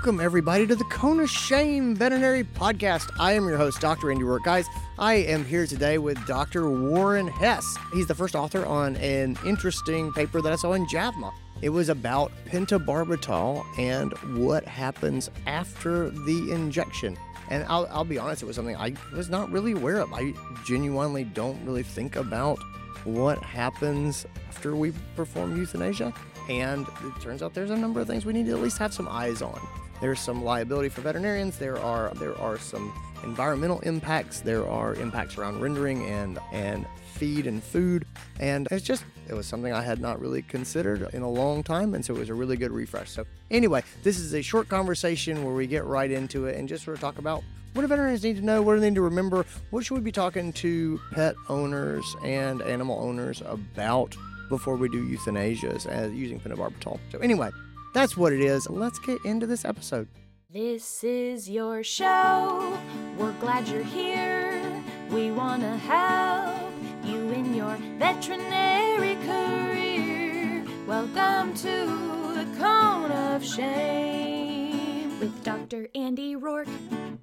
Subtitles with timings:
[0.00, 0.84] Welcome, everybody, to the
[1.20, 3.10] of Shame Veterinary Podcast.
[3.20, 4.10] I am your host, Dr.
[4.10, 4.44] Andy Roark.
[4.44, 4.64] Guys,
[4.98, 6.70] I am here today with Dr.
[6.70, 7.76] Warren Hess.
[7.92, 11.30] He's the first author on an interesting paper that I saw in JAVMA.
[11.60, 17.18] It was about pentobarbital and what happens after the injection.
[17.50, 20.10] And I'll, I'll be honest, it was something I was not really aware of.
[20.14, 20.32] I
[20.64, 22.58] genuinely don't really think about
[23.04, 26.14] what happens after we perform euthanasia.
[26.50, 28.92] And it turns out there's a number of things we need to at least have
[28.92, 29.60] some eyes on.
[30.00, 31.58] There's some liability for veterinarians.
[31.58, 32.92] There are there are some
[33.22, 34.40] environmental impacts.
[34.40, 38.04] There are impacts around rendering and and feed and food.
[38.40, 41.94] And it's just it was something I had not really considered in a long time,
[41.94, 43.10] and so it was a really good refresh.
[43.10, 46.84] So anyway, this is a short conversation where we get right into it and just
[46.84, 48.60] sort of talk about what do veterinarians need to know?
[48.60, 49.46] What do they need to remember?
[49.70, 54.16] What should we be talking to pet owners and animal owners about
[54.50, 56.98] before we do euthanasias as using pentobarbital?
[57.10, 57.48] So anyway,
[57.94, 58.68] that's what it is.
[58.68, 60.08] Let's get into this episode.
[60.50, 62.76] This is your show.
[63.16, 64.82] We're glad you're here.
[65.10, 66.70] We want to help
[67.04, 70.64] you in your veterinary career.
[70.86, 75.88] Welcome to the Cone of Shame with Dr.
[75.94, 76.68] Andy Roark.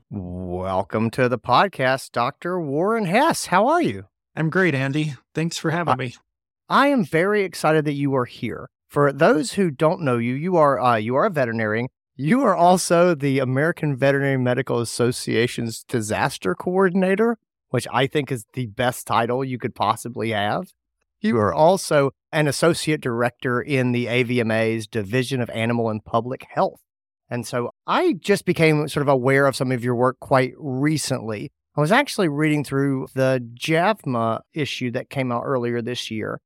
[0.10, 2.60] Welcome to the podcast, Dr.
[2.60, 3.48] Warren Hess.
[3.48, 4.06] How are you?
[4.36, 5.16] I'm great, Andy.
[5.36, 6.16] Thanks for having Uh, me.
[6.70, 8.70] I am very excited that you are here.
[8.90, 11.88] For those who don't know you, you are uh, you are a veterinarian.
[12.16, 17.38] You are also the American Veterinary Medical Association's disaster coordinator,
[17.70, 20.72] which I think is the best title you could possibly have.
[21.22, 26.82] You are also an associate director in the AVMA's Division of Animal and Public Health.
[27.30, 31.52] And so I just became sort of aware of some of your work quite recently.
[31.76, 36.40] I was actually reading through the JAVMA issue that came out earlier this year,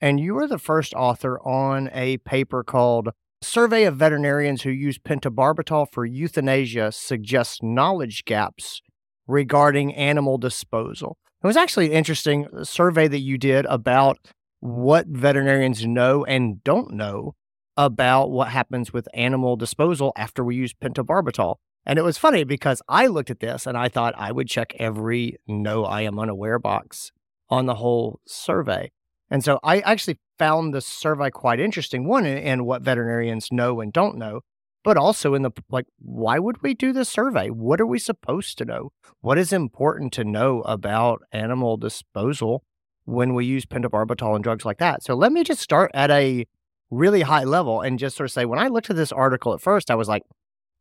[0.00, 3.10] and you were the first author on a paper called
[3.42, 8.82] Survey of Veterinarians Who Use Pentobarbital for Euthanasia Suggests Knowledge Gaps
[9.26, 11.16] Regarding Animal Disposal.
[11.42, 14.18] It was actually an interesting uh, survey that you did about
[14.60, 17.34] what veterinarians know and don't know
[17.76, 21.56] about what happens with animal disposal after we use pentobarbital.
[21.86, 24.74] And it was funny because I looked at this and I thought I would check
[24.78, 27.10] every no, I am unaware box
[27.48, 28.90] on the whole survey.
[29.30, 32.06] And so I actually found the survey quite interesting.
[32.06, 34.40] One, in what veterinarians know and don't know,
[34.82, 37.48] but also in the like, why would we do this survey?
[37.48, 38.90] What are we supposed to know?
[39.20, 42.64] What is important to know about animal disposal
[43.04, 45.04] when we use pentobarbital and drugs like that?
[45.04, 46.46] So let me just start at a
[46.90, 49.60] really high level and just sort of say, when I looked at this article at
[49.60, 50.22] first, I was like,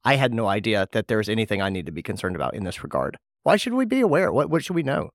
[0.03, 2.83] I had no idea that there's anything I need to be concerned about in this
[2.83, 3.17] regard.
[3.43, 4.31] Why should we be aware?
[4.31, 5.09] What what should we know?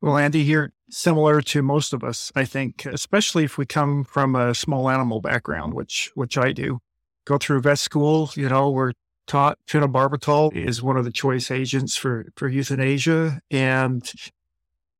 [0.00, 4.36] Well, Andy, you're similar to most of us, I think, especially if we come from
[4.36, 6.80] a small animal background, which which I do.
[7.24, 8.92] Go through vet school, you know, we're
[9.26, 14.10] taught phenobarbital is one of the choice agents for for euthanasia, and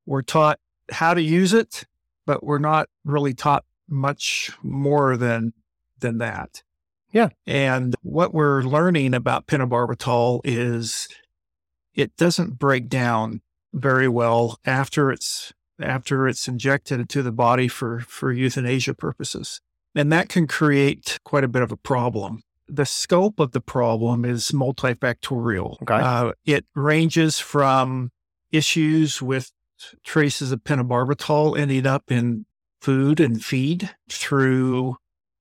[0.04, 0.58] we're taught
[0.91, 1.84] how to use it,
[2.26, 5.53] but we're not really taught much more than
[6.00, 6.62] than that.
[7.12, 7.31] Yeah.
[7.47, 11.08] And what we're learning about phenobarbital is
[11.94, 13.41] it doesn't break down
[13.73, 19.61] very well after it's after it's injected into the body for for euthanasia purposes.
[19.95, 22.43] And that can create quite a bit of a problem.
[22.69, 25.81] The scope of the problem is multifactorial.
[25.83, 25.95] Okay.
[25.95, 28.11] Uh, it ranges from
[28.53, 29.51] issues with
[30.05, 32.45] traces of pentobarbital ending up in
[32.81, 34.97] food and feed through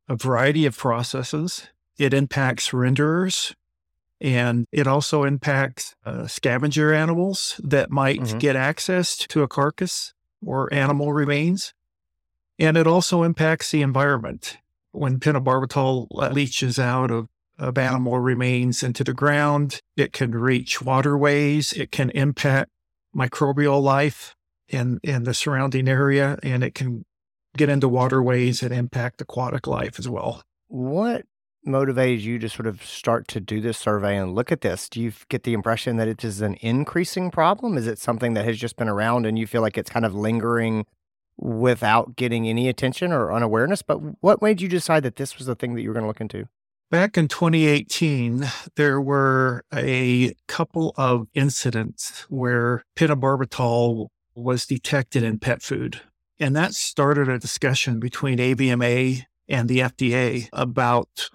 [0.08, 1.68] a variety of processes.
[1.98, 3.54] It impacts renderers
[4.20, 8.40] and it also impacts uh, scavenger animals that might Mhm.
[8.40, 10.14] get access to a carcass
[10.46, 11.74] or animal remains.
[12.60, 14.58] And it also impacts the environment.
[14.92, 17.28] When pentobarbital leaches out of,
[17.60, 22.72] of animal remains into the ground, it can reach waterways, it can impact
[23.16, 24.36] microbial life
[24.68, 27.06] in, in the surrounding area, and it can
[27.56, 30.44] get into waterways and impact aquatic life as well.
[30.68, 31.26] What
[31.68, 34.90] motivated you to sort of start to do this survey and look at this?
[34.90, 37.78] Do you get the impression that it is an increasing problem?
[37.78, 40.16] Is it something that has just been around and you feel like it's kind of
[40.16, 40.86] lingering
[41.38, 43.82] without getting any attention or unawareness?
[43.82, 46.08] But what made you decide that this was the thing that you were going to
[46.08, 46.48] look into?
[46.90, 55.62] Back in 2018, there were a couple of incidents where pentobarbital was detected in pet
[55.62, 56.02] food.
[56.40, 61.30] And that started a discussion between AVMA and the FDA about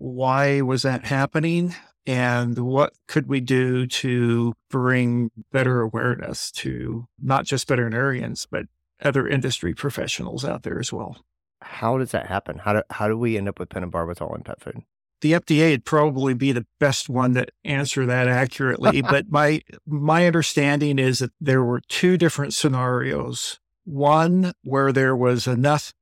[0.00, 1.74] why was that happening
[2.06, 8.64] and what could we do to bring better awareness to not just veterinarians, but
[9.02, 11.18] other industry professionals out there as well.
[11.60, 12.58] How does that happen?
[12.58, 14.82] How do, how do we end up with pentobarbital in pet food?
[15.20, 19.02] the FDA would probably be the best one to answer that accurately.
[19.10, 23.60] but my my understanding is that there were two different scenarios.
[23.84, 25.92] One where there was enough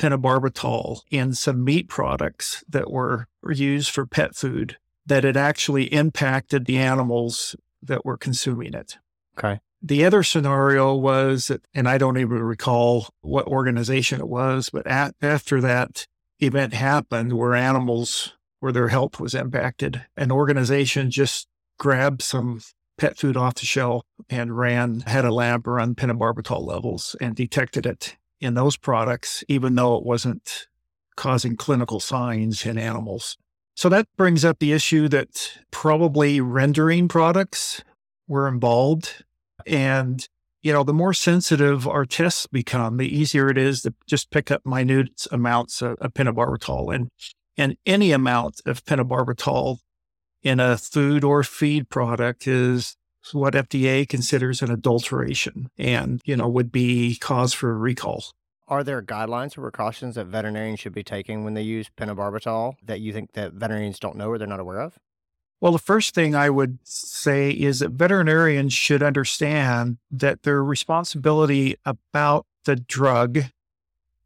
[0.00, 6.64] pentobarbital in some meat products that were used for pet food that it actually impacted
[6.64, 8.96] the animals that were consuming it.
[9.38, 9.60] Okay.
[9.82, 14.86] The other scenario was, that, and I don't even recall what organization it was, but
[14.86, 16.06] at, after that
[16.38, 21.46] event happened where animals, where their health was impacted, an organization just
[21.78, 22.60] grabbed some
[22.96, 27.84] pet food off the shelf and ran, had a lab run pentobarbital levels and detected
[27.84, 30.66] it in those products, even though it wasn't
[31.16, 33.36] causing clinical signs in animals.
[33.76, 37.82] So that brings up the issue that probably rendering products
[38.26, 39.24] were involved.
[39.66, 40.26] And,
[40.62, 44.50] you know, the more sensitive our tests become, the easier it is to just pick
[44.50, 46.94] up minute amounts of, of pentobarbital.
[46.94, 47.10] And,
[47.56, 49.78] and any amount of pentobarbital
[50.42, 52.96] in a food or feed product is
[53.32, 58.24] what FDA considers an adulteration and, you know, would be cause for recall.
[58.68, 63.00] Are there guidelines or precautions that veterinarians should be taking when they use pentobarbital that
[63.00, 64.98] you think that veterinarians don't know or they're not aware of?
[65.60, 71.76] Well, the first thing I would say is that veterinarians should understand that their responsibility
[71.84, 73.40] about the drug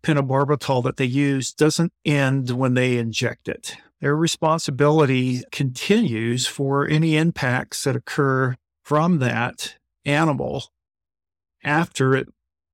[0.03, 3.77] pentobarbital that they use doesn't end when they inject it.
[4.01, 8.55] Their responsibility continues for any impacts that occur
[8.85, 10.67] from that animal
[11.65, 12.29] after it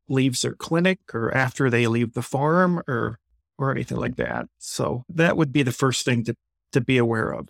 [0.08, 3.18] leaves their clinic or after they leave the farm or
[3.56, 4.46] or anything like that.
[4.58, 6.34] So that would be the first thing to,
[6.72, 7.48] to be aware of.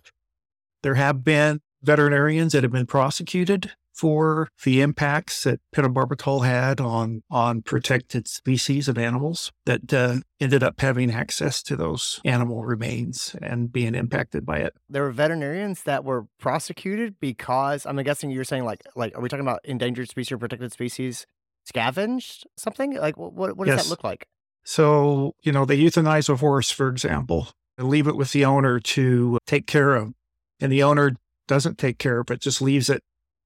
[0.83, 7.23] There have been veterinarians that have been prosecuted for the impacts that pentobarbital had on
[7.29, 13.35] on protected species of animals that uh, ended up having access to those animal remains
[13.41, 14.73] and being impacted by it.
[14.89, 19.29] There were veterinarians that were prosecuted because I'm guessing you're saying like like are we
[19.29, 21.25] talking about endangered species or protected species
[21.65, 22.95] scavenged something?
[22.95, 23.83] Like what what, what does Yes.
[23.85, 24.27] that look like?
[24.63, 28.79] So, you know, they euthanize a horse, for example, and leave it with the owner
[28.79, 30.13] to take care of.
[30.59, 31.15] And the owner
[31.47, 33.01] doesn't take care of it, just leaves it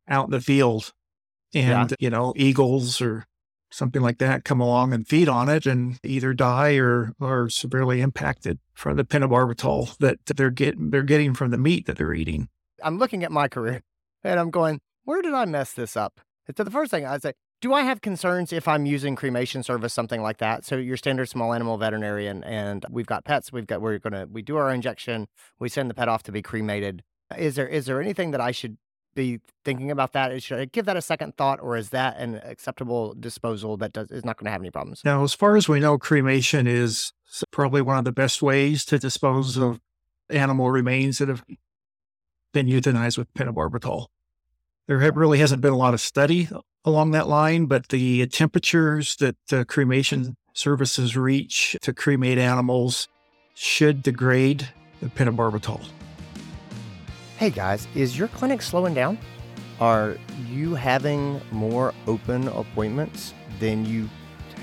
[0.07, 0.93] out in the field.
[1.53, 3.25] And, you know, eagles or
[3.71, 8.01] something like that come along and feed on it and either die or are severely
[8.01, 12.49] impacted from the pentobarbital that they're getting they're getting from the meat that they're eating.
[12.83, 13.81] I'm looking at my career
[14.23, 16.19] and I'm going, where did I mess this up?
[16.55, 19.93] So the first thing I say, do I have concerns if I'm using cremation service,
[19.93, 20.65] something like that?
[20.65, 23.51] So your standard small animal veterinarian, and we've got pets.
[23.51, 25.27] We've got we're gonna we do our injection.
[25.59, 27.03] We send the pet off to be cremated.
[27.37, 28.77] Is there is there anything that I should
[29.15, 30.43] be thinking about that?
[30.43, 34.11] Should I give that a second thought, or is that an acceptable disposal that does
[34.11, 35.01] is not going to have any problems?
[35.03, 37.13] Now, as far as we know, cremation is
[37.51, 39.79] probably one of the best ways to dispose of
[40.29, 41.43] animal remains that have
[42.53, 44.07] been euthanized with pentobarbital.
[44.87, 46.47] There really hasn't been a lot of study
[46.83, 53.07] along that line, but the temperatures that uh, cremation services reach to cremate animals
[53.55, 54.69] should degrade
[55.01, 55.81] the pentobarbital.
[57.37, 59.17] Hey guys, is your clinic slowing down?
[59.81, 60.15] Are
[60.47, 64.09] you having more open appointments than you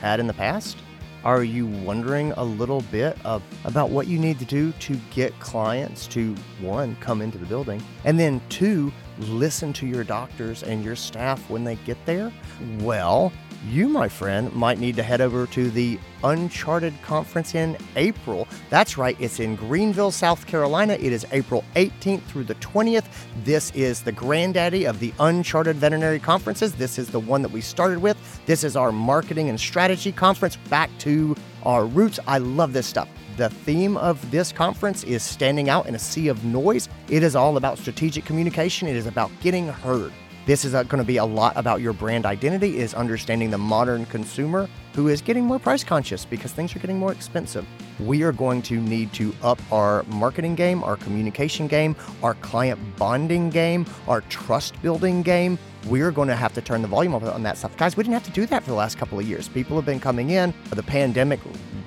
[0.00, 0.78] had in the past?
[1.22, 5.38] Are you wondering a little bit of, about what you need to do to get
[5.38, 10.82] clients to one, come into the building, and then two, listen to your doctors and
[10.82, 12.32] your staff when they get there?
[12.80, 13.34] Well,
[13.68, 18.48] you, my friend, might need to head over to the Uncharted Conference in April.
[18.70, 20.94] That's right, it's in Greenville, South Carolina.
[20.94, 23.06] It is April 18th through the 20th.
[23.44, 26.74] This is the granddaddy of the Uncharted Veterinary Conferences.
[26.74, 28.16] This is the one that we started with.
[28.46, 32.18] This is our marketing and strategy conference back to our roots.
[32.26, 33.08] I love this stuff.
[33.36, 36.88] The theme of this conference is standing out in a sea of noise.
[37.08, 40.12] It is all about strategic communication, it is about getting heard.
[40.44, 43.58] This is uh, going to be a lot about your brand identity, is understanding the
[43.58, 47.64] modern consumer who is getting more price conscious because things are getting more expensive.
[48.00, 51.94] We are going to need to up our marketing game, our communication game,
[52.24, 55.60] our client bonding game, our trust building game.
[55.86, 57.76] We're going to have to turn the volume up on that stuff.
[57.76, 59.48] Guys, we didn't have to do that for the last couple of years.
[59.48, 60.52] People have been coming in.
[60.70, 61.38] The pandemic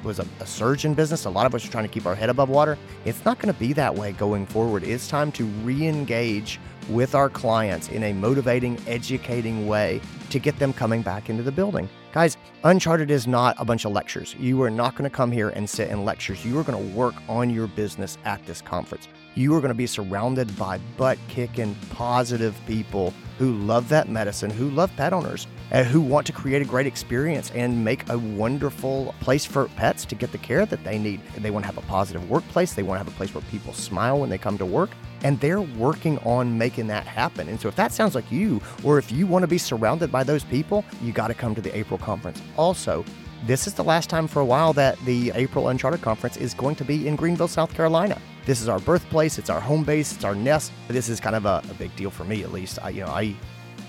[0.03, 1.25] was a, a surge in business.
[1.25, 2.77] A lot of us are trying to keep our head above water.
[3.03, 4.83] It's not going to be that way going forward.
[4.83, 10.57] It's time to re engage with our clients in a motivating, educating way to get
[10.59, 11.89] them coming back into the building.
[12.13, 14.35] Guys, Uncharted is not a bunch of lectures.
[14.39, 16.45] You are not going to come here and sit in lectures.
[16.45, 19.07] You are going to work on your business at this conference.
[19.35, 24.49] You are going to be surrounded by butt kicking, positive people who love that medicine,
[24.49, 28.17] who love pet owners, and who want to create a great experience and make a
[28.17, 31.19] wonderful place for pets to get the care that they need.
[31.37, 32.73] They want to have a positive workplace.
[32.73, 34.91] They want to have a place where people smile when they come to work.
[35.25, 37.50] And they're working on making that happen.
[37.50, 40.24] And so, if that sounds like you, or if you want to be surrounded by
[40.24, 42.41] those people, you got to come to the April conference.
[42.55, 43.03] Also,
[43.46, 46.75] this is the last time for a while that the April Uncharted Conference is going
[46.77, 48.20] to be in Greenville, South Carolina.
[48.46, 50.72] This is our birthplace, it's our home base, it's our nest.
[50.88, 52.79] This is kind of a, a big deal for me, at least.
[52.82, 53.36] I, you know, I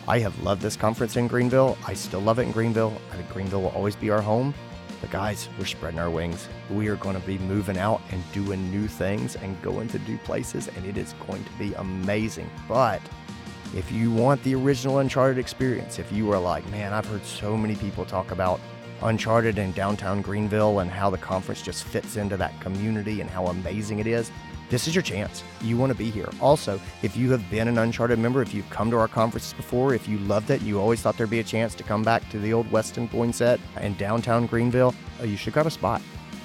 [0.09, 1.77] I have loved this conference in Greenville.
[1.87, 2.97] I still love it in Greenville.
[3.11, 4.55] I think Greenville will always be our home.
[5.07, 6.49] But guys, we're spreading our wings.
[6.69, 10.19] We are going to be moving out and doing new things and going to new
[10.19, 12.51] places, and it is going to be amazing.
[12.67, 13.01] But
[13.73, 17.57] if you want the original Uncharted experience, if you are like, man, I've heard so
[17.57, 18.59] many people talk about
[19.03, 23.47] Uncharted in downtown Greenville and how the conference just fits into that community and how
[23.47, 24.33] amazing it is,
[24.69, 25.45] this is your chance.
[25.61, 26.29] You want to be here.
[26.41, 29.95] Also, if you have been an Uncharted member, if you've come to our conferences before,
[29.95, 32.39] if you loved it, you always thought there'd be a chance to come back to
[32.39, 36.01] the old Westin Poinsett in downtown Greenville, uh, you should grab a spot.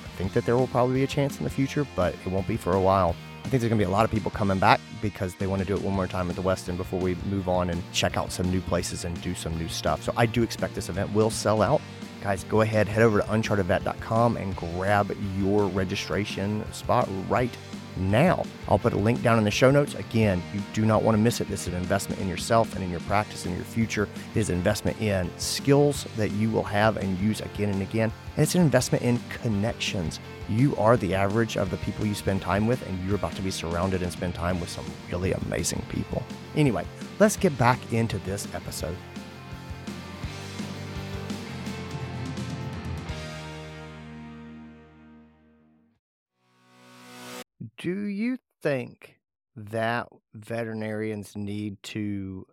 [0.06, 2.48] I think that there will probably be a chance in the future, but it won't
[2.48, 3.16] be for a while.
[3.40, 5.62] I think there's going to be a lot of people coming back because they want
[5.62, 8.18] to do it one more time at the Westin before we move on and check
[8.18, 10.04] out some new places and do some new stuff.
[10.04, 11.82] So I do expect this event will sell out.
[12.22, 17.56] Guys, go ahead, head over to unchartedvet.com and grab your registration spot right
[17.98, 18.44] now.
[18.68, 19.96] I'll put a link down in the show notes.
[19.96, 21.48] Again, you do not want to miss it.
[21.48, 24.08] This is an investment in yourself and in your practice and your future.
[24.34, 28.12] It is an investment in skills that you will have and use again and again.
[28.36, 30.20] And it's an investment in connections.
[30.50, 33.42] You are the average of the people you spend time with, and you're about to
[33.42, 36.24] be surrounded and spend time with some really amazing people.
[36.56, 36.86] Anyway,
[37.20, 38.96] let's get back into this episode.
[47.82, 49.18] Do you think
[49.56, 52.46] that veterinarians need to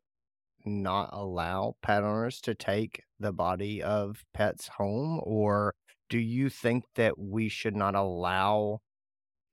[0.64, 5.20] not allow pet owners to take the body of pets home?
[5.25, 5.75] Or
[6.08, 8.80] do you think that we should not allow,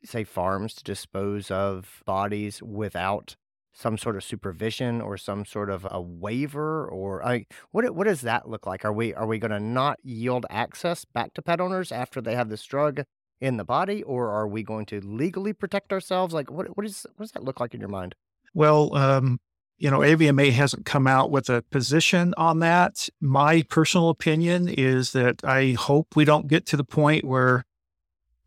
[0.05, 3.35] say, farms to dispose of bodies without
[3.73, 6.87] some sort of supervision or some sort of a waiver?
[6.87, 8.85] Or I, what what does that look like?
[8.85, 12.35] Are we are we going to not yield access back to pet owners after they
[12.35, 13.03] have this drug
[13.41, 16.33] in the body, or are we going to legally protect ourselves?
[16.33, 18.15] Like, what what is what does that look like in your mind?
[18.53, 19.39] Well, um,
[19.77, 23.09] you know, AVMA hasn't come out with a position on that.
[23.19, 27.65] My personal opinion is that I hope we don't get to the point where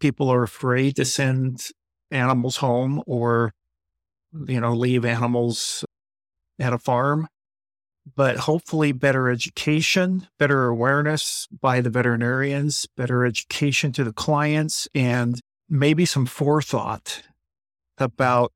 [0.00, 1.68] people are afraid to send
[2.10, 3.52] animals home or,
[4.46, 5.84] you know, leave animals
[6.58, 7.28] at a farm.
[8.14, 15.40] But hopefully, better education, better awareness by the veterinarians, better education to the clients, and
[15.68, 17.22] maybe some forethought
[17.98, 18.52] about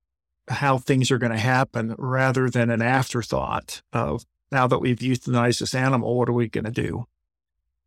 [0.49, 5.61] how things are going to happen rather than an afterthought of now that we've euthanized
[5.61, 7.07] this animal, what are we going to do?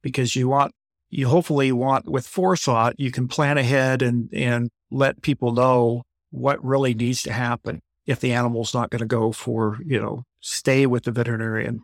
[0.01, 0.73] Because you want,
[1.09, 6.63] you hopefully want with forethought, you can plan ahead and, and let people know what
[6.63, 10.85] really needs to happen if the animal's not going to go for, you know, stay
[10.85, 11.81] with the veterinarian,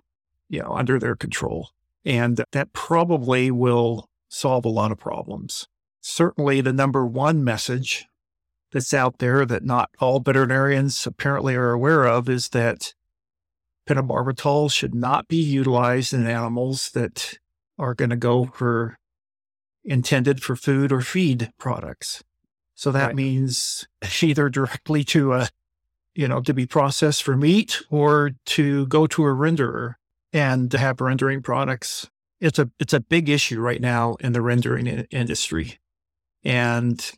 [0.48, 1.70] you know, under their control.
[2.06, 5.68] And that probably will solve a lot of problems.
[6.00, 8.06] Certainly the number one message
[8.72, 12.94] that's out there that not all veterinarians apparently are aware of is that
[13.90, 17.40] pentobarbital should not be utilized in animals that
[17.80, 18.96] are going to go for
[19.84, 22.24] intended for food or feed products.
[22.76, 23.16] So that right.
[23.16, 23.88] means
[24.22, 25.50] either directly to a,
[26.16, 29.96] you know, to be processed for meat or to go to a renderer
[30.34, 32.10] and to have rendering products.
[32.40, 35.80] It's a, it's a big issue right now in the rendering industry.
[36.44, 37.12] And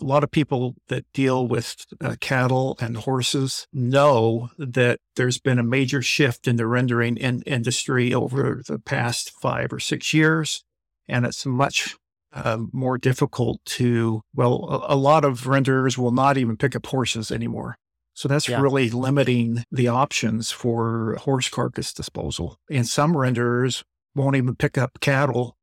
[0.00, 5.58] a lot of people that deal with uh, cattle and horses know that there's been
[5.58, 10.62] a major shift in the rendering in- industry over the past five or six years.
[11.08, 11.96] And it's much
[12.32, 16.84] uh, more difficult to, well, a, a, lot of renderers will not even pick up
[16.86, 17.76] horses anymore.
[18.16, 18.62] So that's yeah.
[18.62, 22.56] really limiting the options for horse carcass disposal.
[22.70, 25.54] And some renderers won't even pick up cattle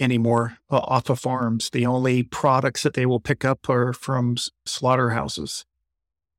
[0.00, 1.68] anymore uh, off of farms.
[1.68, 5.66] The only products that they will pick up are from slaughterhouses.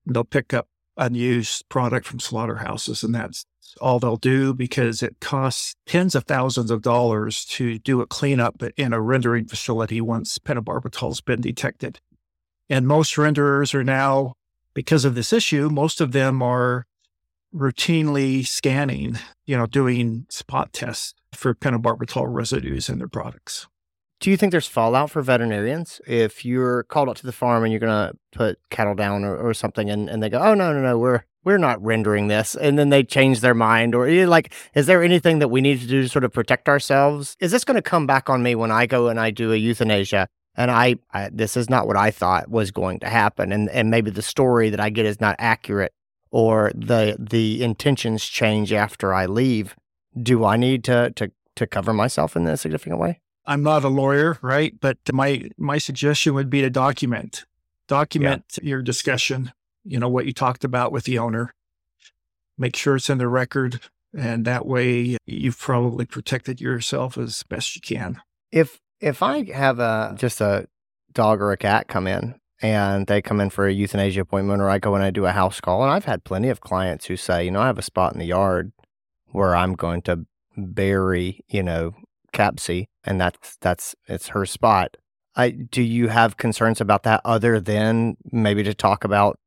[0.08, 3.46] They'll pick up unused product from slaughterhouses, and that's
[3.79, 8.63] all they'll do because it costs tens of thousands of dollars to do a cleanup
[8.75, 12.00] in a rendering facility once pentobarbital's been detected.
[12.70, 14.34] And most renderers are now,
[14.77, 16.86] because of this issue, most of them are
[17.51, 19.17] routinely scanning,
[19.48, 23.65] you know, doing spot tests for pentobarbital residues in their products.
[24.19, 27.74] Do you think there's fallout for veterinarians if you're called out to the farm and
[27.74, 30.72] you're going to put cattle down or, or something and, and they go, oh, no,
[30.72, 32.53] no, no, we're, we're not rendering this.
[32.53, 35.88] And then they change their mind or like, is there anything that we need to
[35.88, 37.36] do to sort of protect ourselves?
[37.39, 39.55] Is this going to come back on me when I go and I do a
[39.55, 43.51] euthanasia and I, I, this is not what I thought was going to happen.
[43.51, 45.93] And and maybe the story that I get is not accurate
[46.31, 49.75] or the the intentions change after I leave.
[50.21, 53.21] Do I need to to to cover myself in a significant way?
[53.45, 54.73] I'm not a lawyer right?
[54.79, 57.45] But my my suggestion would be to document
[57.87, 58.69] document yeah.
[58.69, 59.53] your discussion
[59.85, 61.53] you know what you talked about with the owner.
[62.57, 63.79] Make sure it's in the record
[64.17, 68.21] and that way you've probably protected yourself as best you can.
[68.51, 70.67] If if I have a just a
[71.13, 74.69] dog or a cat come in and they come in for a euthanasia appointment or
[74.69, 77.17] I go and I do a house call and I've had plenty of clients who
[77.17, 78.71] say, you know, I have a spot in the yard
[79.31, 80.25] where I'm going to
[80.55, 81.93] bury, you know,
[82.33, 84.97] Capsy and that's that's it's her spot.
[85.35, 89.39] I do you have concerns about that other than maybe to talk about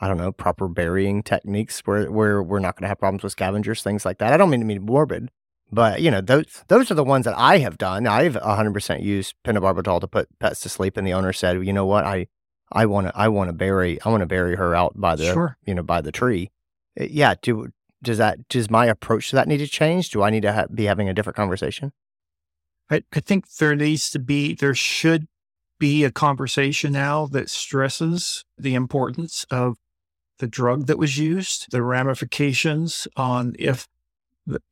[0.00, 3.32] I don't know, proper burying techniques where where we're not going to have problems with
[3.32, 4.32] scavengers, things like that.
[4.32, 5.30] I don't mean to be morbid,
[5.70, 8.06] but you know, those those are the ones that I have done.
[8.06, 11.86] I've 100% used pentobarbital to put pets to sleep, and the owner said, "You know
[11.86, 12.04] what?
[12.04, 12.28] I
[12.72, 15.32] I want to I want to bury I want to bury her out by the
[15.32, 15.58] sure.
[15.66, 16.50] you know by the tree."
[16.98, 17.34] Uh, yeah.
[17.40, 17.68] Do
[18.02, 20.10] does that does my approach to that need to change?
[20.10, 21.92] Do I need to ha- be having a different conversation?
[22.90, 25.26] I, I think there needs to be there should
[25.78, 29.76] be a conversation now that stresses the importance of
[30.38, 33.86] the drug that was used, the ramifications on if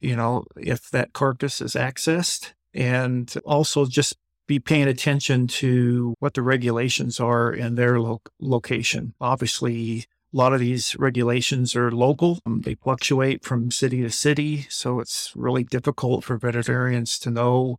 [0.00, 4.16] you know, if that carcass is accessed and also just
[4.46, 9.14] be paying attention to what the regulations are in their lo- location.
[9.20, 12.38] Obviously, a lot of these regulations are local.
[12.46, 14.66] Um, they fluctuate from city to city.
[14.68, 17.78] So it's really difficult for veterinarians to know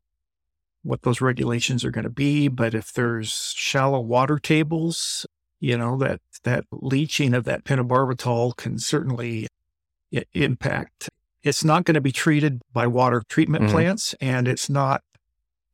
[0.83, 2.47] what those regulations are going to be.
[2.47, 5.25] But if there's shallow water tables,
[5.59, 9.47] you know, that, that leaching of that pentobarbital can certainly
[10.33, 11.09] impact
[11.43, 13.73] it's not going to be treated by water treatment mm-hmm.
[13.73, 15.03] plants and it's not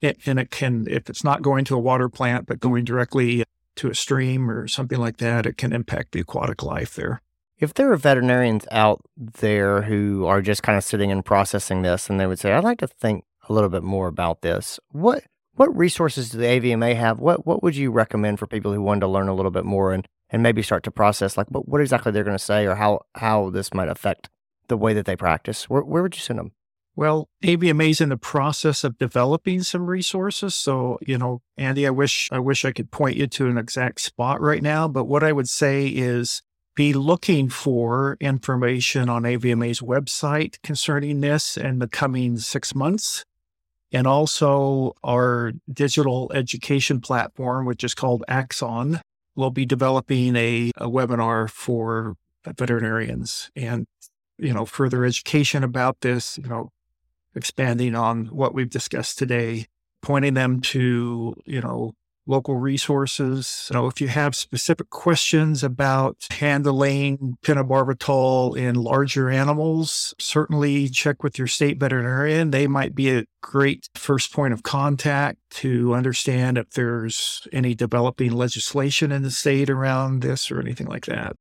[0.01, 3.43] it, and it can if it's not going to a water plant but going directly
[3.75, 7.21] to a stream or something like that it can impact the aquatic life there.
[7.57, 12.09] If there are veterinarians out there who are just kind of sitting and processing this
[12.09, 15.23] and they would say i'd like to think a little bit more about this what
[15.55, 17.19] what resources do the avma have?
[17.19, 19.93] What what would you recommend for people who wanted to learn a little bit more
[19.93, 21.37] and and maybe start to process?
[21.37, 24.29] Like what, what exactly they're going to say or how how this might affect
[24.67, 25.69] the way that they practice?
[25.69, 26.51] Where, where would you send them?
[26.95, 30.53] Well, AVMA is in the process of developing some resources.
[30.53, 33.99] So, you know, Andy, I wish I wish I could point you to an exact
[34.01, 34.87] spot right now.
[34.87, 36.43] But what I would say is
[36.75, 43.23] be looking for information on AVMA's website concerning this in the coming six months.
[43.91, 49.01] And also our digital education platform, which is called Axon,
[49.35, 53.51] will be developing a, a webinar for veterinarians.
[53.55, 53.85] And
[54.43, 56.69] you know, further education about this, you know,
[57.35, 59.65] expanding on what we've discussed today,
[60.01, 61.93] pointing them to, you know,
[62.25, 63.67] local resources.
[63.69, 71.23] You know, if you have specific questions about handling pentobarbital in larger animals, certainly check
[71.23, 72.51] with your state veterinarian.
[72.51, 78.31] They might be a great first point of contact to understand if there's any developing
[78.31, 81.35] legislation in the state around this or anything like that.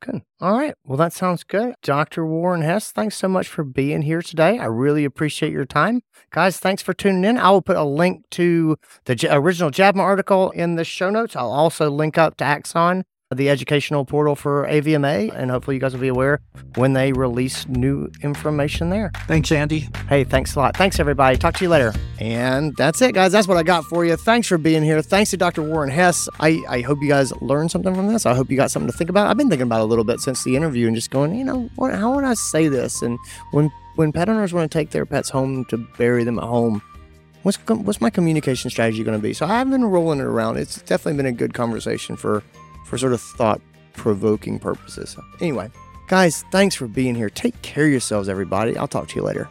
[0.00, 0.22] Good.
[0.40, 0.74] All right.
[0.84, 1.74] Well, that sounds good.
[1.82, 2.26] Dr.
[2.26, 4.58] Warren Hess, thanks so much for being here today.
[4.58, 6.02] I really appreciate your time.
[6.30, 7.38] Guys, thanks for tuning in.
[7.38, 11.34] I will put a link to the original JAVMA article in the show notes.
[11.34, 13.04] I'll also link up to Axon
[13.34, 16.40] the educational portal for AVMA, and hopefully you guys will be aware
[16.76, 19.10] when they release new information there.
[19.26, 19.88] Thanks, Andy.
[20.08, 20.76] Hey, thanks a lot.
[20.76, 21.36] Thanks, everybody.
[21.36, 21.92] Talk to you later.
[22.20, 23.32] And that's it, guys.
[23.32, 24.14] That's what I got for you.
[24.14, 25.02] Thanks for being here.
[25.02, 25.62] Thanks to Dr.
[25.62, 26.28] Warren Hess.
[26.38, 28.26] I, I hope you guys learned something from this.
[28.26, 29.26] I hope you got something to think about.
[29.26, 31.44] I've been thinking about it a little bit since the interview and just going, you
[31.44, 33.02] know, what, how would I say this?
[33.02, 33.18] And
[33.50, 36.80] when when pet owners want to take their pets home to bury them at home,
[37.42, 39.32] what's what's my communication strategy going to be?
[39.32, 40.58] So I've been rolling it around.
[40.58, 42.44] It's definitely been a good conversation for
[42.86, 43.60] for sort of thought
[43.94, 45.16] provoking purposes.
[45.40, 45.70] Anyway,
[46.08, 47.28] guys, thanks for being here.
[47.28, 48.76] Take care of yourselves, everybody.
[48.76, 49.48] I'll talk to you later.